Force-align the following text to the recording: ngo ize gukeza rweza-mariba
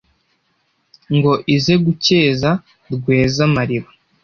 ngo 1.15 1.31
ize 1.55 1.73
gukeza 1.85 2.51
rweza-mariba 2.93 3.89